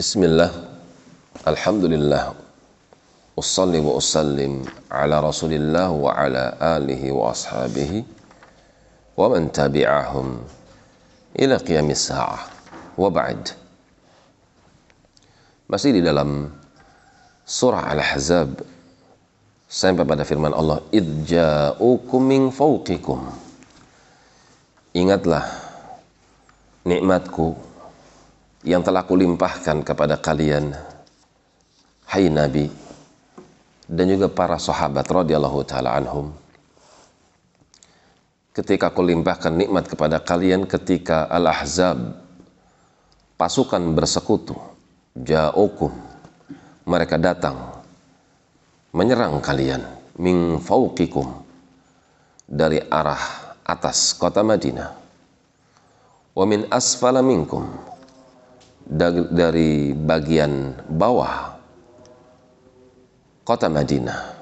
بسم 0.00 0.24
الله 0.24 0.50
الحمد 1.44 1.84
لله 1.84 2.24
أصلي 3.38 3.78
وأسلم 3.84 4.64
على 4.88 5.16
رسول 5.20 5.52
الله 5.52 5.88
وعلى 5.92 6.44
آله 6.56 7.02
وأصحابه 7.12 7.92
ومن 9.16 9.52
تبعهم 9.52 10.26
إلى 11.38 11.54
قيام 11.56 11.90
الساعة 11.90 12.38
وبعد 12.98 13.48
مسيري 15.68 16.00
دلم 16.00 16.48
سورة 17.44 17.84
الأحزاب 17.92 18.50
sampai 19.68 20.08
الله 20.32 20.80
إذ 20.96 21.06
Allah 21.28 22.00
من 22.16 22.48
فوقكم 22.48 22.56
fawqikum. 22.56 23.20
Ingatlah 24.96 25.44
nikmatku 26.88 27.69
yang 28.60 28.84
telah 28.84 29.04
kulimpahkan 29.08 29.80
kepada 29.80 30.20
kalian. 30.20 30.76
Hai 32.04 32.28
Nabi. 32.28 32.68
Dan 33.90 34.06
juga 34.06 34.30
para 34.30 34.54
sahabat 34.60 35.02
radhiyallahu 35.08 35.60
taala 35.66 35.96
anhum. 35.98 36.30
Ketika 38.54 38.92
kulimpahkan 38.92 39.50
nikmat 39.54 39.88
kepada 39.88 40.20
kalian 40.22 40.66
ketika 40.68 41.26
al-ahzab 41.26 42.18
pasukan 43.34 43.82
bersekutu 43.96 44.58
ja'ukum 45.16 45.90
mereka 46.86 47.16
datang 47.16 47.82
menyerang 48.92 49.38
kalian 49.38 49.82
min 50.18 50.58
fauqikum 50.58 51.30
dari 52.46 52.82
arah 52.90 53.54
atas 53.64 54.14
kota 54.18 54.42
Madinah. 54.42 54.90
Wa 56.34 56.44
min 56.46 56.66
asfala 56.70 57.22
minkum 57.22 57.89
dari 58.90 59.94
bagian 59.94 60.74
bawah 60.90 61.54
kota 63.46 63.70
Madinah 63.70 64.34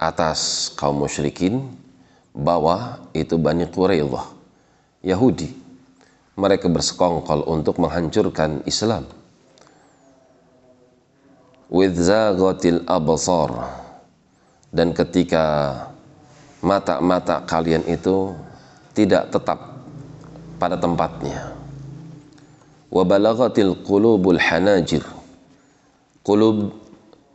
atas 0.00 0.72
kaum 0.72 1.04
musyrikin 1.04 1.68
bawah 2.32 2.96
itu 3.12 3.36
Bani 3.36 3.68
Quraidah 3.68 4.24
Yahudi. 5.04 5.52
Mereka 6.38 6.70
bersekongkol 6.70 7.44
untuk 7.50 7.82
menghancurkan 7.82 8.62
Islam. 8.62 9.04
Absar. 12.86 13.50
Dan 14.70 14.94
ketika 14.94 15.44
mata-mata 16.62 17.42
kalian 17.42 17.82
itu 17.90 18.38
tidak 18.94 19.34
tetap 19.34 19.82
pada 20.62 20.78
tempatnya 20.78 21.57
wa 22.88 23.02
balagatil 23.04 23.84
qulubul 23.84 24.40
hanajir. 24.40 25.04
Qulub 26.24 26.72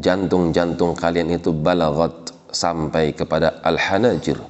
jantung-jantung 0.00 0.96
kalian 0.96 1.36
itu 1.36 1.52
balagat 1.52 2.32
sampai 2.48 3.12
kepada 3.12 3.60
al 3.60 3.76
hanajir 3.76 4.40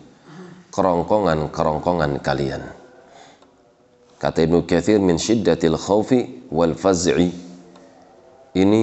kerongkongan-kerongkongan 0.70 2.22
kalian. 2.22 2.62
Kata 4.18 4.38
Ibnu 4.42 4.66
Katsir 4.66 4.98
min 4.98 5.18
syiddatil 5.18 5.78
khaufi 5.78 6.50
wal 6.50 6.74
faz'i. 6.74 7.30
Ini 8.58 8.82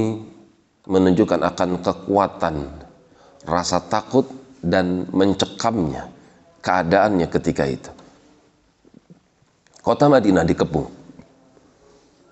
menunjukkan 0.88 1.42
akan 1.44 1.70
kekuatan 1.84 2.56
rasa 3.44 3.84
takut 3.92 4.24
dan 4.64 5.04
mencekamnya 5.12 6.08
keadaannya 6.64 7.28
ketika 7.28 7.68
itu. 7.68 7.92
Kota 9.84 10.08
Madinah 10.08 10.48
dikepung 10.48 10.95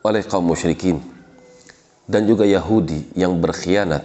oleh 0.03 0.21
kaum 0.27 0.45
musyrikin. 0.45 0.99
Dan 2.03 2.27
juga 2.27 2.43
Yahudi 2.43 3.15
yang 3.15 3.39
berkhianat 3.39 4.03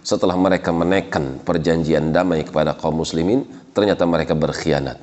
setelah 0.00 0.38
mereka 0.38 0.70
menekan 0.70 1.42
perjanjian 1.42 2.14
damai 2.14 2.46
kepada 2.46 2.78
kaum 2.78 3.02
muslimin 3.02 3.42
ternyata 3.74 4.06
mereka 4.06 4.38
berkhianat. 4.38 4.96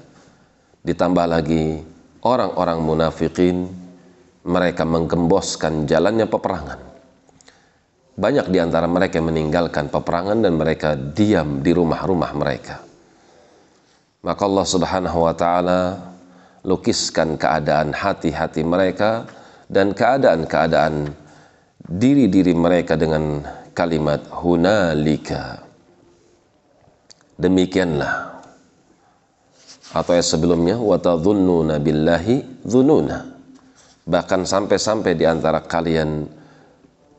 Ditambah 0.88 1.28
lagi 1.28 1.84
orang-orang 2.24 2.80
munafikin 2.80 3.68
mereka 4.48 4.88
menggemboskan 4.88 5.84
jalannya 5.84 6.24
peperangan. 6.32 6.80
Banyak 8.18 8.50
di 8.50 8.58
antara 8.58 8.88
mereka 8.90 9.22
meninggalkan 9.22 9.92
peperangan 9.92 10.42
dan 10.42 10.58
mereka 10.58 10.96
diam 10.96 11.62
di 11.62 11.70
rumah-rumah 11.76 12.32
mereka. 12.34 12.82
Maka 14.26 14.42
Allah 14.48 14.66
subhanahu 14.66 15.20
wa 15.30 15.36
ta'ala 15.38 15.82
lukiskan 16.66 17.38
keadaan 17.38 17.94
hati-hati 17.94 18.66
mereka 18.66 19.30
dan 19.68 19.92
keadaan-keadaan 19.92 21.12
diri-diri 21.88 22.56
mereka 22.56 22.96
dengan 23.00 23.44
kalimat 23.72 24.24
hunalika 24.32 25.64
demikianlah 27.38 28.44
atau 29.94 30.12
yang 30.12 30.26
sebelumnya 30.26 30.76
watadhunnuna 30.76 31.80
billahi 31.80 32.66
dhununa 32.66 33.38
bahkan 34.08 34.48
sampai-sampai 34.48 35.14
di 35.20 35.28
antara 35.28 35.60
kalian 35.64 36.28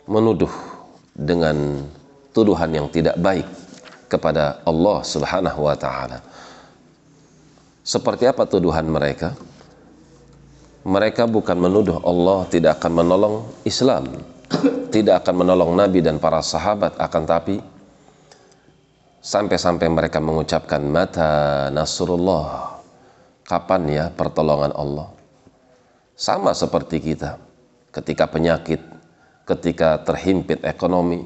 menuduh 0.08 0.50
dengan 1.12 1.84
tuduhan 2.32 2.72
yang 2.72 2.88
tidak 2.88 3.20
baik 3.20 3.44
kepada 4.08 4.64
Allah 4.64 5.04
Subhanahu 5.04 5.68
wa 5.68 5.76
taala. 5.76 6.24
Seperti 7.84 8.24
apa 8.24 8.48
tuduhan 8.48 8.88
mereka? 8.88 9.36
Mereka 10.88 11.28
bukan 11.28 11.60
menuduh 11.60 12.00
Allah 12.00 12.48
tidak 12.48 12.80
akan 12.80 13.04
menolong 13.04 13.34
Islam, 13.68 14.08
tidak 14.88 15.20
akan 15.20 15.44
menolong 15.44 15.76
Nabi 15.76 16.00
dan 16.00 16.16
para 16.16 16.40
sahabat, 16.40 16.96
akan 16.96 17.22
tapi 17.28 17.60
sampai-sampai 19.20 19.84
mereka 19.92 20.16
mengucapkan 20.16 20.80
mata 20.80 21.68
nasrullah, 21.68 22.80
kapan 23.44 23.82
ya 23.92 24.04
pertolongan 24.08 24.72
Allah? 24.72 25.12
Sama 26.16 26.56
seperti 26.56 27.04
kita, 27.04 27.36
ketika 27.92 28.24
penyakit, 28.24 28.80
ketika 29.44 30.00
terhimpit 30.08 30.64
ekonomi, 30.64 31.20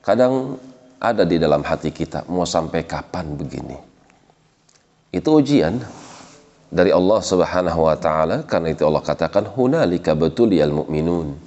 kadang 0.00 0.56
ada 0.96 1.28
di 1.28 1.36
dalam 1.36 1.60
hati 1.60 1.92
kita, 1.92 2.24
mau 2.32 2.48
sampai 2.48 2.88
kapan 2.88 3.36
begini? 3.36 3.76
Itu 5.12 5.36
ujian 5.36 5.78
dari 6.74 6.90
Allah 6.90 7.22
Subhanahu 7.22 7.86
wa 7.86 7.94
taala 7.94 8.42
karena 8.42 8.74
itu 8.74 8.82
Allah 8.82 8.98
katakan 8.98 9.46
hunalika 9.46 10.18
batuliyal 10.18 10.74
mu'minun. 10.74 11.38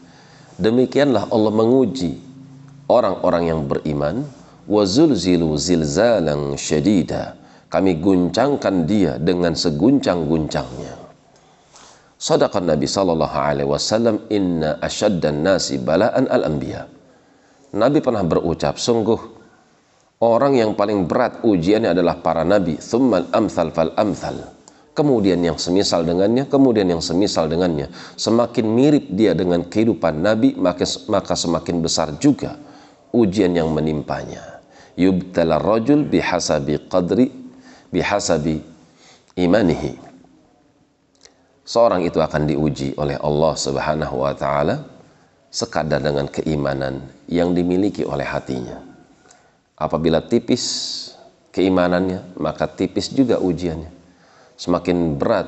Demikianlah 0.55 1.27
Allah 1.27 1.51
menguji 1.51 2.15
orang-orang 2.87 3.43
yang 3.51 3.61
beriman 3.67 4.23
wa 4.63 4.81
zulzilu 4.87 5.59
zilzalan 5.59 6.55
syadida. 6.55 7.35
Kami 7.67 7.99
guncangkan 7.99 8.87
dia 8.87 9.19
dengan 9.19 9.51
seguncang-guncangnya. 9.51 10.95
Sadaqan 12.15 12.63
Nabi 12.63 12.87
sallallahu 12.87 13.35
alaihi 13.35 13.67
wasallam 13.67 14.23
inna 14.31 14.79
asyaddan 14.79 15.43
nasi 15.43 15.75
bala'an 15.75 16.31
al-anbiya. 16.31 16.87
Nabi 17.75 17.99
pernah 17.99 18.23
berucap 18.23 18.79
sungguh 18.79 19.19
orang 20.23 20.55
yang 20.55 20.71
paling 20.79 21.03
berat 21.03 21.43
ujiannya 21.43 21.91
adalah 21.91 22.23
para 22.23 22.47
nabi. 22.47 22.79
Thummal 22.79 23.27
amthal 23.35 23.75
fal 23.75 23.91
amthal 23.99 24.56
kemudian 24.97 25.37
yang 25.45 25.61
semisal 25.61 26.01
dengannya, 26.01 26.49
kemudian 26.49 26.89
yang 26.89 27.05
semisal 27.05 27.45
dengannya. 27.45 27.93
Semakin 28.17 28.65
mirip 28.65 29.05
dia 29.13 29.37
dengan 29.37 29.61
kehidupan 29.61 30.25
Nabi, 30.25 30.57
maka, 30.57 30.89
maka 31.05 31.37
semakin 31.37 31.85
besar 31.85 32.17
juga 32.17 32.57
ujian 33.13 33.53
yang 33.53 33.69
menimpanya. 33.69 34.57
Yubtala 34.97 35.61
rajul 35.61 36.09
bihasabi 36.09 36.89
qadri 36.89 37.29
bihasabi 37.93 38.65
imanihi. 39.37 40.01
Seorang 41.61 42.01
itu 42.01 42.17
akan 42.17 42.49
diuji 42.49 42.97
oleh 42.97 43.21
Allah 43.21 43.53
Subhanahu 43.53 44.25
wa 44.25 44.33
taala 44.33 44.81
sekadar 45.53 46.01
dengan 46.01 46.25
keimanan 46.25 47.05
yang 47.29 47.53
dimiliki 47.53 48.01
oleh 48.01 48.25
hatinya. 48.25 48.81
Apabila 49.77 50.25
tipis 50.25 50.65
keimanannya, 51.53 52.33
maka 52.41 52.65
tipis 52.65 53.13
juga 53.13 53.37
ujiannya 53.37 53.96
semakin 54.57 55.15
berat 55.15 55.47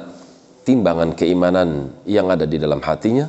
timbangan 0.63 1.17
keimanan 1.17 1.89
yang 2.05 2.29
ada 2.29 2.45
di 2.45 2.61
dalam 2.61 2.77
hatinya, 2.79 3.25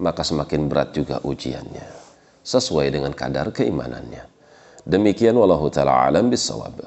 maka 0.00 0.24
semakin 0.24 0.66
berat 0.66 0.96
juga 0.96 1.20
ujiannya. 1.20 1.86
Sesuai 2.40 2.88
dengan 2.88 3.12
kadar 3.12 3.52
keimanannya. 3.52 4.24
Demikian 4.88 5.36
wallahu 5.36 5.68
taala 5.68 6.08
alam 6.08 6.32
bisawab. 6.32 6.80